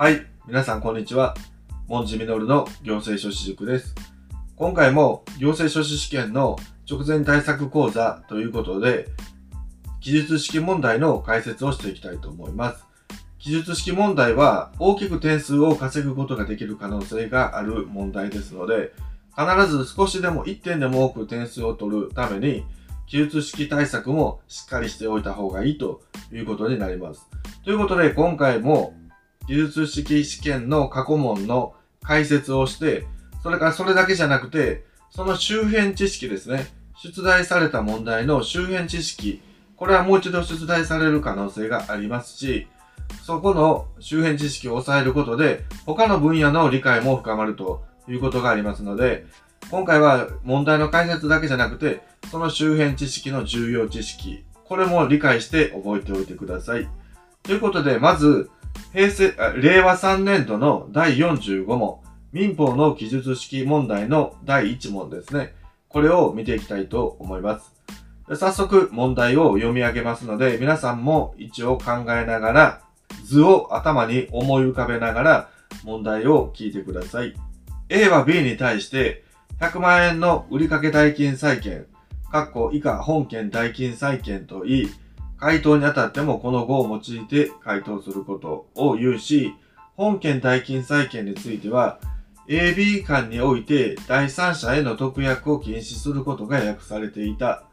[0.00, 1.34] はい、皆さんこんにちは。
[1.88, 3.96] モンジミノルの行政書士塾です。
[4.54, 6.56] 今回も行政書士試験の
[6.88, 9.08] 直前対策講座ということで、
[10.00, 12.84] 記述式問題の解説をしていきたいと思います。
[13.40, 18.92] 記述式問題は大きく点数を稼ぐことができる可能性がある問題ですので、
[19.36, 22.64] 必ず少しでも1点でも多く点数を取るために、
[23.08, 26.02] 記述式対策もしっかりしておいた方がいいと
[26.32, 27.28] いうことになります。
[27.64, 28.94] ということで今回も
[29.48, 33.06] 技術式試験の過去問の解説をして、
[33.42, 36.66] それからそれだけじゃなくて、その周辺知識ですね。
[37.02, 39.40] 出題された問題の周辺知識、
[39.76, 42.66] これはもう一度出題される可能性がありますし、
[43.22, 49.24] そこの周辺知識を抑えることで、他の分野の理解も深まるということがありますので、
[49.70, 56.88] 今回は問題の解説だけじゃなくて、その周辺知識の重要知識、これも理解して覚えておいてください。
[57.42, 58.50] ということで、まず、
[58.92, 62.00] 平成、令和3年度の第45問、
[62.32, 65.54] 民法の記述式問題の第1問ですね。
[65.88, 67.72] これを見ていきたいと思います。
[68.36, 72.80] 早速問題を読み上げますので、皆さんも一応考えながら、
[73.24, 75.48] 図を頭に思い浮かべながら
[75.84, 77.34] 問題を聞いてください。
[77.88, 79.24] A は B に対して
[79.60, 81.86] 100万円の売掛代金債権、
[82.72, 84.88] 以下本件代金債権と言い、
[85.38, 89.54] 回答にあたってもこの語を用いて回答することを言うし、
[89.96, 92.00] 本件代金債権については、
[92.48, 97.64] AB 間において第三者への特約を禁止することが訳されていた。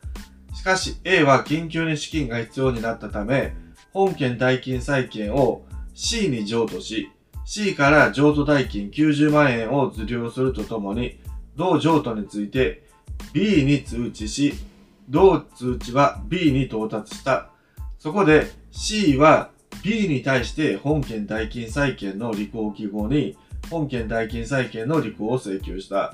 [0.54, 3.56] しかし A は緊急に資金が必要になったため、
[3.94, 7.12] 本件代金債権を C に譲渡し、
[7.46, 11.20] C から譲渡代金90万円を受領するとともに、
[11.56, 12.84] 同譲渡について
[13.34, 14.54] B に通知し、
[15.10, 17.50] 同通知は B に到達した。
[18.06, 19.50] そこで C は
[19.84, 23.36] B に対して本件代金債権の履行記号に
[23.72, 26.14] 本件代金債権の履行を請求した。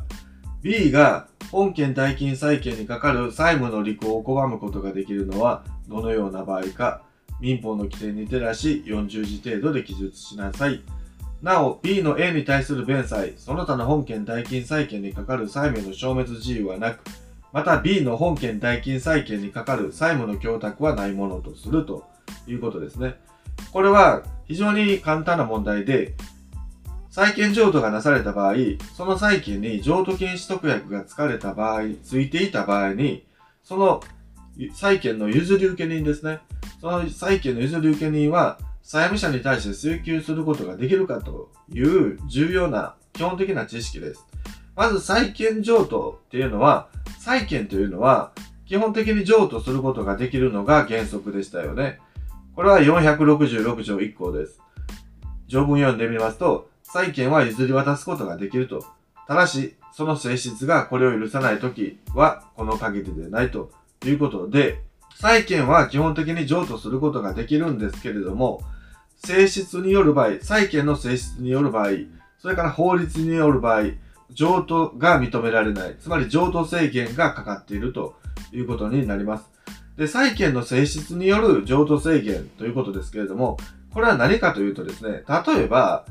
[0.61, 7.01] B が本件代金債権にかかる債務の履行を拒むことができるのはどのような場合か。
[7.41, 10.81] 民法の規定に照らし40字程度で記述しなさい。
[11.41, 17.03] なお、B の A に対する弁済、その他の本件代金債権にかかる債務の消滅自由はなく、
[17.53, 22.05] また B の本件代金債権にかかる債務の供託はないものとすると
[22.47, 23.15] いうことですね。
[23.71, 26.13] これは非常に簡単な問題で、
[27.09, 28.55] 債権譲渡がなされた場合、
[28.95, 33.25] その債権に譲渡金取得役がつかれた場合、ついていた場合に、
[33.63, 34.01] その
[34.73, 36.39] 債権の譲り受け人ですね。
[36.79, 44.25] その債権の譲り受け人は、債務者に対して請求することができるかという重要な基本的な知識です。
[44.75, 46.87] まず債権譲渡っていうのは、
[47.21, 48.31] 債権というのは
[48.65, 51.99] 基本的に譲渡することができるのが原則でしたよね。
[52.55, 54.59] これは466条1項です。
[55.45, 58.83] 条文読んでみますと、債権は譲り渡すことができると。
[59.27, 63.71] ただし、その性質がこれを許さないときは、この限りでないと
[64.03, 64.81] いうことで、
[65.15, 68.61] 債権は基本的に譲渡することができるんですけれども、
[69.17, 71.89] 性質による場合、債権の性質による場合、
[72.39, 73.83] それから法律による場合、
[74.33, 75.95] 譲渡が認められない。
[75.99, 78.15] つまり譲渡制限がかかっていると
[78.51, 79.45] いうことになります。
[79.97, 83.57] で、債権の性質による譲渡制限ということですけれども、
[83.93, 86.05] これは何かというとですね、例えば、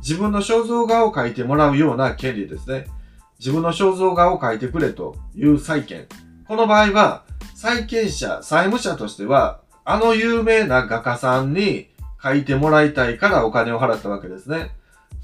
[0.00, 2.86] 自分の肖像画を描いてもらうような権利ですね。
[3.38, 6.06] 自分の肖像画を描いてくれという債権。
[6.48, 11.88] この場合は、債権者、債務者としては、あの有名な画家さんに
[12.20, 14.70] 描いてもらいたいからお金を払ったわけですね。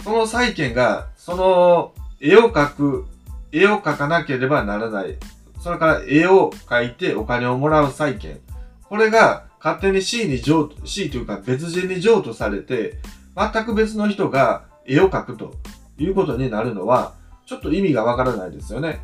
[0.03, 3.07] その債権が、その絵を描く、
[3.53, 5.17] 絵を描かなければならない。
[5.61, 8.39] それから絵を描いてお金をもらう債権。
[8.85, 12.99] これが勝手に C に譲渡、C というか別人に譲渡されて、
[13.37, 15.55] 全く別の人が絵を描くと
[15.99, 17.15] いうことになるのは、
[17.47, 19.01] ちょっと意味がわからないですよね。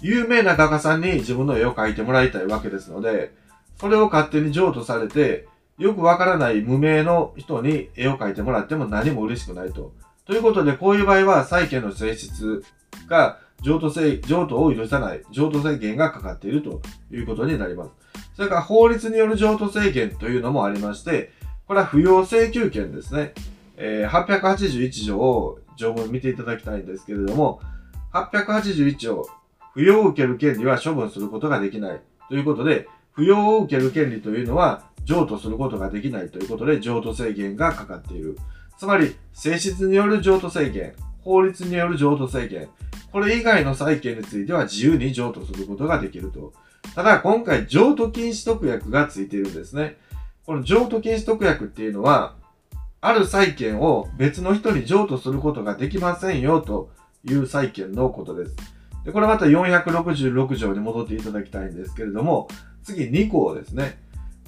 [0.00, 3.32] 有名な画家さんに自分の絵を描いてもらいたいわけですので、
[3.80, 5.48] それを勝手に譲渡されて、
[5.78, 9.92] よくわからない無名の人に絵を描いてもらっても何も嬉しくないと。
[10.28, 12.62] ということで、こういう場合は債権の性質
[13.08, 17.90] が譲渡制、譲渡を許さない、譲渡制限がかかっているということになります。
[18.36, 21.32] それから法律による譲渡制限というのもありまして、
[21.66, 23.32] これは不要請求権ですね。
[23.78, 27.62] え、881条を条文見ていただきたいんですけれども、
[28.12, 29.26] 881条、
[29.72, 38.36] 不要を受ける権利は処分することができないということで、不要を受ける権利というのは譲渡することができないということで譲渡制限がかかっている。
[38.78, 42.68] つまり、性質による譲渡制限、法律による譲渡制限、
[43.10, 46.52] これ以外の債権については自由に譲渡することができると。
[46.94, 49.96] ただ、今回譲渡禁止特約がついているんですね。
[50.46, 52.36] この譲渡禁止特約っていうのは、
[53.00, 56.90] ある債権を別の人に譲渡することができませんよと
[57.24, 58.56] いう債権のことです。
[59.04, 62.48] でこれまた466条に戻っていただきたいんですけれども、
[62.84, 64.00] 次2項ですね。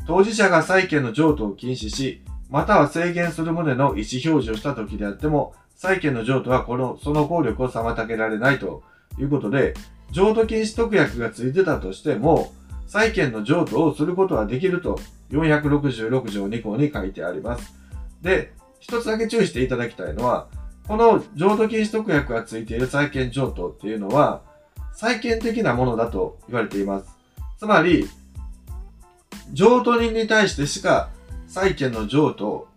[0.06, 8.82] 当事者が債権の譲渡を禁止し、または制限する旨の意思表示をした時であっても、債権の譲渡はこの、その効力を妨げられないと
[9.18, 9.74] いうことで、
[10.10, 12.52] 譲渡禁止特約がついてたとしても、
[12.88, 14.98] 債権の譲渡をすることはできると、
[15.30, 17.72] 466条2項に書いてあります。
[18.20, 20.48] で、一つだけ注意していただきたいのは、
[20.88, 24.42] この譲渡禁止特約がついている債権譲渡っていうのは、
[24.92, 27.16] 債権的なものだと言われています。
[27.58, 28.08] つまり、
[29.52, 31.10] 譲渡人に対してしか
[31.50, 32.68] 債権の譲渡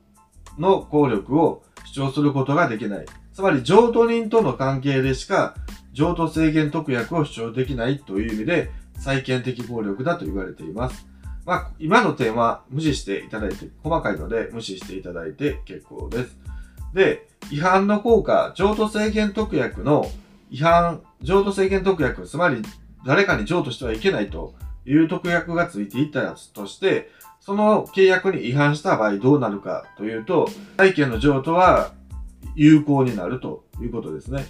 [0.58, 3.06] の効力を主張することができない。
[3.32, 5.54] つまり、譲渡人との関係でしか
[5.94, 11.08] 譲渡制限特約を主張できないという意味で、債権的効力だと言われています。
[11.46, 16.36] まあ、今の点は無視していただいて、細かいので無視していただいて結構です。
[16.96, 20.10] で、違反の効果、譲渡制限特約の
[20.50, 22.64] 違反、譲渡制限特約、つまり
[23.06, 24.56] 誰かに譲渡してはいけないと
[24.86, 27.12] いう特約がついていたとして、
[27.46, 30.48] その契約に違反した場合どうなるかというと、
[30.78, 31.92] 債権の譲渡は
[32.56, 34.46] 有効になるということですね。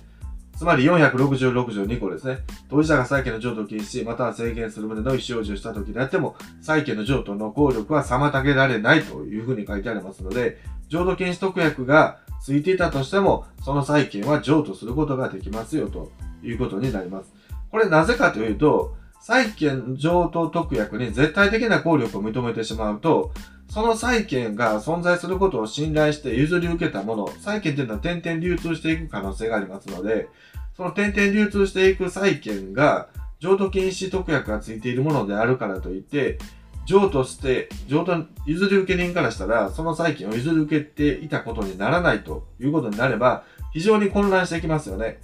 [0.56, 2.40] つまり466条2項ですね。
[2.69, 16.12] 当事者が債権の譲渡を禁止し、または制限する旨の意思表示をしたときであっても、債権の譲渡の効力は妨げられないというふうに書いてありますので、譲渡禁止特約がついていたとしても、その債権は譲渡することができますよと
[16.44, 17.34] いうことになります。
[17.72, 23.31] これなぜかというと、債権譲渡特約に絶対的な効力を認めてしまうと、
[23.70, 30.28] その債権が存在することを信頼して譲り受けたもの、債権というのは点々流通していく可能性がありますので、
[30.75, 33.08] その点々流通していく債権が
[33.40, 36.38] 譲渡禁止特約がついているものであるからといって、
[36.86, 45.22] 譲渡して、譲渡、譲り受け人からしたら、その債権を譲り受けていたことにならないということになれば、非常に混乱してきますよね。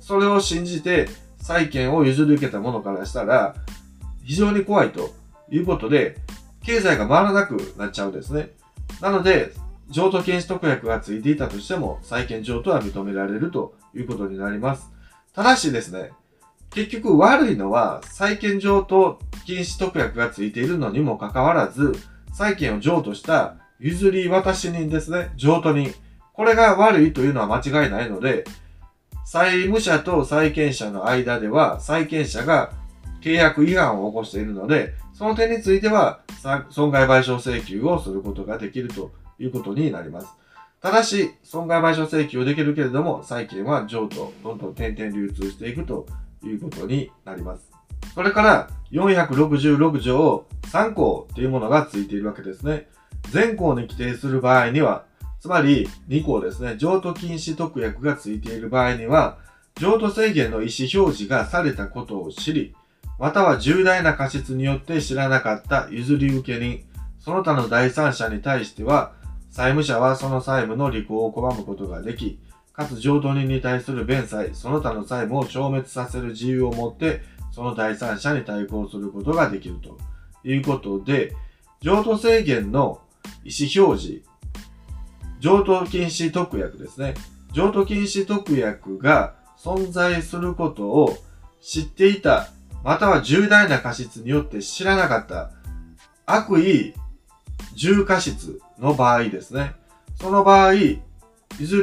[0.00, 1.08] それを信じて、
[1.46, 3.54] 債権を譲り受けた者からしたら、
[4.24, 5.14] 非常に怖いと
[5.48, 6.16] いうことで、
[6.64, 8.50] 経済が回らなくなっちゃうんですね。
[9.00, 9.52] なので、
[9.88, 14.90] 譲渡禁止特約がついていたとしても、債権譲渡は認められるということになります。
[15.32, 16.10] ただしですね、
[16.70, 21.94] 結局悪いのは、債権譲渡禁止特約がついているのにもかかわらず、
[22.32, 25.94] 債権を譲渡した譲り渡し人ですね、譲渡人。
[26.32, 28.42] これが悪いというのは間違いないので、
[29.26, 32.72] 債務者と債権者の間では、債権者が
[33.20, 36.20] 契約違反を起こしているので、その点については、
[36.70, 40.28] 損害賠償請求をすることができるということになります。
[40.80, 46.06] ただし、損害賠償請求をできるけれども、債権は譲渡、どんどん点々流通していくと
[46.44, 47.68] いうことになります。
[48.14, 52.86] それから、466条3項というものがついているわけですね。
[53.32, 55.05] 全項に規定する場合には、
[55.40, 59.38] つまり2項ですね、譲渡禁止特約がついている場合には、
[59.76, 62.74] 譲渡制限の意思表示がされたことを知り、
[63.18, 66.84] または重大な過失によって知らなかった譲り受け人、
[67.18, 69.12] その他の第三者に対しては、
[69.50, 72.38] 債務者はその債務の履行を拒むことができ、
[72.72, 77.22] かつ譲渡人に対する弁済、その他の債務を消滅させる自由を持って、
[77.52, 79.98] その第三者に対抗することができると
[80.46, 81.34] いうことで、
[81.80, 83.00] 譲渡制限の
[83.44, 84.22] 意思表示、
[85.46, 87.14] 譲渡禁止特約ですね。
[87.52, 91.16] 譲渡禁止特約が存在することを
[91.62, 92.48] 知っていた
[92.82, 95.52] または重大な過失によって知らなかった
[96.26, 96.94] 悪意
[97.76, 99.76] 重過失の場合ですね。
[100.20, 101.00] その場合、譲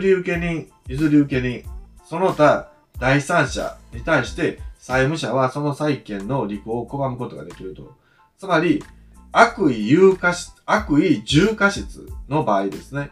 [0.01, 1.63] り受け人、譲り受け人、
[2.03, 7.95] その他第三者に対して債務者はその債権の履行を拒むことができると。
[8.37, 8.83] つまり、
[9.31, 13.11] 悪意有過失、悪意重過失の場合ですね。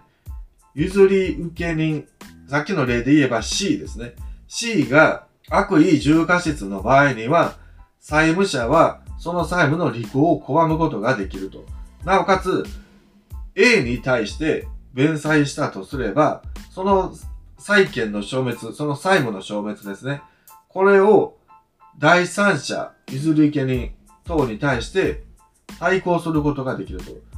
[0.73, 2.07] 譲り受け人、
[2.47, 4.13] さっきの例で言えば C ですね。
[4.47, 7.55] C が悪意重過失の場合には、
[7.99, 11.65] 債務者はその債務の履行を拒むことができると。
[12.03, 12.65] なおかつ、
[13.55, 17.13] A に対して弁済したとすれば、その
[17.57, 20.21] 債権の消滅、その債務の消滅ですね。
[20.67, 21.37] これを
[21.99, 23.91] 第三者、譲り受け人
[24.25, 25.23] 等に対して
[25.79, 27.30] 対抗することができると。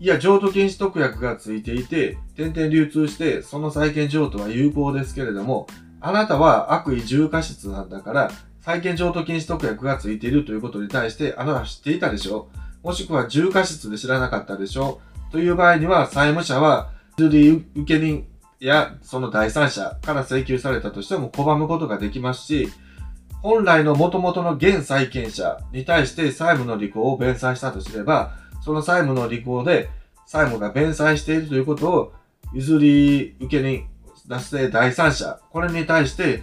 [0.00, 5.66] いや、譲渡禁止特約がついていて、点々流通して、その債権譲渡は有効ですけれども、
[6.00, 12.48] あなたは悪意重過失なんだから、債権譲渡禁止特約がついているということに対して、あなたは知っていたでしょ？
[12.84, 15.00] もしくは重過失で知らなかったでしょ？
[15.32, 18.24] という場合には、債務者は、譲り受け人
[18.60, 22.68] やその第三者から請求されたとしても拒むことができますし、
[23.42, 29.90] 本来の元々の現債権者に対して債務の履行を弁済したとすれば、その債務の履行で
[30.26, 32.12] 債務が弁済しているということを
[32.52, 33.86] 譲り受け人、
[34.26, 36.42] 出して第三者、これに対して、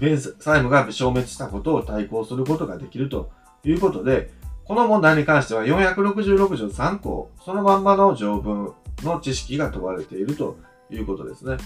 [0.00, 3.30] 債務が消滅したことを対抗することができると
[3.64, 4.30] いうことで、
[4.64, 8.72] この問題に関しては466条3項、そのまんまの条文
[9.02, 10.56] の知識が問われていると
[10.90, 11.56] いうことですね。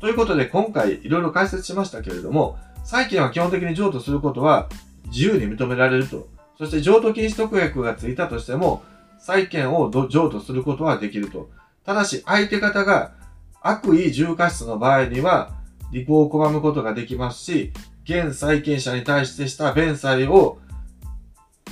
[0.00, 4.68] ということで、今回いろいろ解説しましたけれども、債権は基本的に譲渡することは
[5.06, 6.28] 自由に認められると。
[6.56, 8.82] そして譲渡禁止特約がついたとしても、
[9.24, 11.48] 債権を譲渡することはできると。
[11.86, 13.12] ただし、相手方が
[13.62, 15.52] 悪意重過失の場合には、
[15.92, 17.72] 履行を拒むことができますし、
[18.04, 20.58] 現債権者に対してした弁済を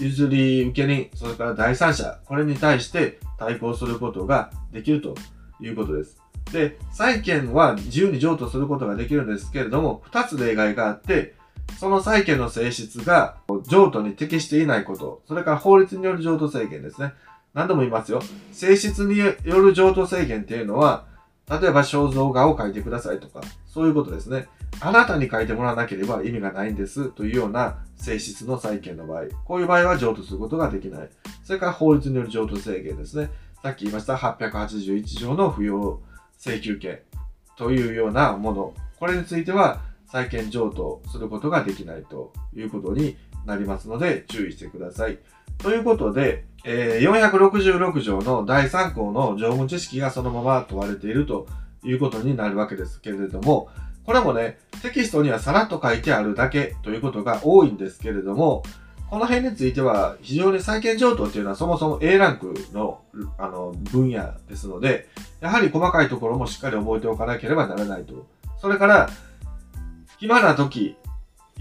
[0.01, 5.15] 譲り受け人、それから第三者、これに対して対抗することができると
[5.61, 6.19] いうことです。
[6.53, 11.35] で、債権は自由に譲渡することができるんですけれども、2つ例外があって、
[11.79, 13.37] その債権の性質が
[13.69, 17.13] 譲渡に適していないこと、それから法律による譲渡制限ですね。
[17.55, 18.23] 何度も言いますよ。
[18.53, 21.05] 性質による譲渡制限っていうのは、
[21.49, 24.47] 例えば肖像画を描いてくださいとか、そういうことですね。
[24.81, 31.11] あなたに書いてもらわなければ意味がないんですというような性質の債権の場合、こういう場合は譲渡することができない。
[31.45, 33.31] それから法律による譲渡制限ですね。
[33.63, 36.01] さっき言いました881条の不要
[36.39, 37.01] 請求権
[37.57, 38.75] というようなもの。
[38.99, 43.17] これについては債権譲渡することができないということに
[43.47, 45.19] なりますので注意してください。
[45.59, 51.47] ということで、えー、466条の第3項の条文知識がそのまま問われていると
[51.85, 53.69] いうことになるわけですけれども、
[54.05, 58.63] これもね、テキストにはさらっと書いてあるだけということが多いんですけれども、
[59.11, 63.03] この辺については非常に債権譲渡っていうのはそもそも A ランクの
[63.37, 65.09] あの分野ですので、
[65.41, 68.27] やはり細かいところもしっかり覚えておかなければならないと。
[68.61, 69.11] それから、
[70.19, 70.97] 暇な時、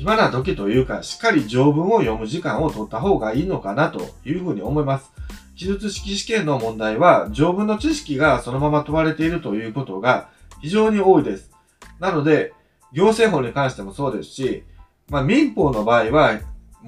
[0.02, 5.12] 暇な時というか、しっかり条文を読む時間を取った方がいいのかなというふうに思います。
[5.56, 10.30] 記述式試験の問題は、条文の知識がそのまま問われているということが
[10.60, 11.52] 非常に多いです。
[12.00, 12.52] なので、
[12.92, 14.64] 行政法に関してもそうですし、
[15.08, 16.40] まあ、民法の場合は、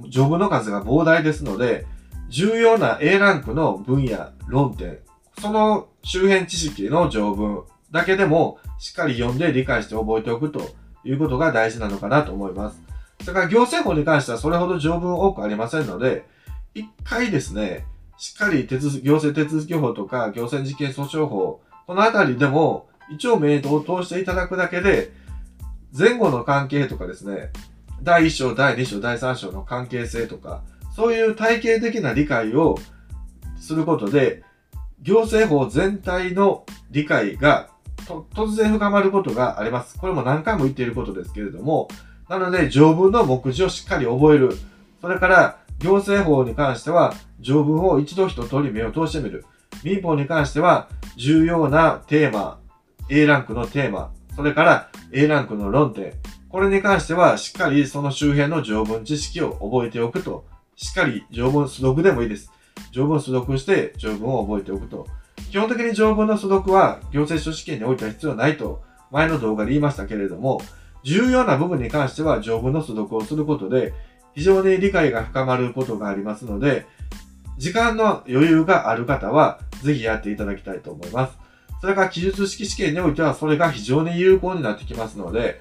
[0.10, 1.86] 条文の数が膨大ですので、
[2.30, 4.98] 重要な A ランクの分野、論点、
[5.40, 10.62] その周辺知識の条文だけでもしっかり読んで理解して覚えておくと
[11.04, 12.83] いうことが大事なのかなと思います。
[13.24, 16.26] それから行政法に関してはそれほど条文多くありませんので、
[16.74, 17.86] 一回ですね、
[18.18, 25.12] しっかり手続行政手続き法とか行政事件訴訟法、このあたりでも一応名答を通していただくだけで、
[25.98, 27.52] 前後の関係とかですね、
[28.02, 30.62] 第1章、第2章、第3章の関係性とか、
[30.96, 32.78] そういう体系的な理解を
[33.60, 34.44] することで、
[35.02, 37.70] 行政法全体の理解が
[38.06, 39.98] 突然深まることがあります。
[39.98, 41.88] これも何回も言っていることですけれども、
[42.34, 44.58] なので条文の目次をしっかり覚える。
[45.02, 49.46] それから行政法に関しては条文を一度一通り目を通してみる。
[49.84, 52.60] 民法に関しては重要なテーマ、
[53.10, 56.14] A ランクのテーマ、それから A ランクの論点、
[56.50, 62.52] これに関してはしっかりその周辺の条文知識を覚えておくと、しっかり条文素読でもいいです。
[62.92, 65.06] 条文素読して条文を覚えておくと。
[65.52, 70.60] 基本的に条文の素読は行政書試験においては必要ないと前の動画で言いましたけれども、
[71.04, 73.94] 重要な部分に関しては条文の素読をすることで
[74.34, 76.86] 非常に理解が深まることがありますので、
[77.58, 81.38] 時間の余裕がある方はぜひやっていただきたいと思います。
[81.82, 85.60] それから記述式試験においてはそれが非常に有効になってきますので、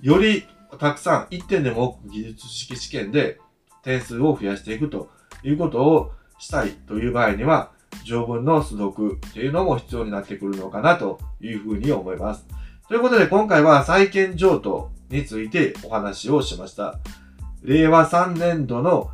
[0.00, 0.44] より
[0.78, 3.38] たくさん1点でも多く技術式試験で
[3.82, 5.10] 点数を増やしていくと
[5.42, 7.70] いうことをしたいという場合には、
[8.04, 12.46] 条文の素読っていうのも必要になってくるのかなというふうに思います。
[12.88, 16.98] ということで今回は債権譲渡についてお話をしました。
[17.62, 19.10] 令和3年度の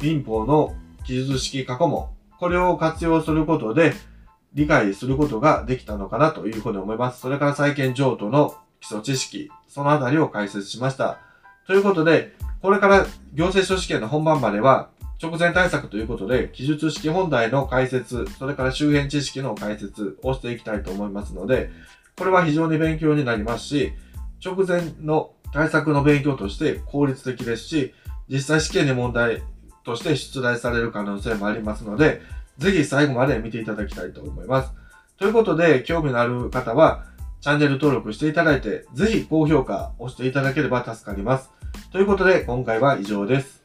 [0.00, 0.74] 民法の
[1.06, 2.08] 記述式過去問、
[2.40, 3.94] これを活用することで
[4.54, 7.20] 理解することができたのかなというふうに思います。
[7.20, 11.18] それから債権譲渡の基礎知識、そのあたりを解説しました。
[11.68, 14.88] ということで、これから行政書試験の本番までは、
[15.22, 21.70] 直前対策ということで、記述式本題の解説、それから周辺知識の解説をしていきたいと思いますので、
[22.16, 23.92] これは非常に勉強になりますし、
[24.44, 27.94] 直前の対策の勉強として効率的ですし、
[28.28, 29.42] 実際試験に問題
[29.84, 32.20] として出題される可能性もありますので、
[32.58, 34.72] ぜひ最後まで見ていただきたいと思います。
[35.18, 37.04] ということで、興味のある方は、
[37.40, 41.50] チャンネル登録していただいて、ぜひ高評価をしていただければ助かります。
[41.90, 43.61] ということで、今回は以上です。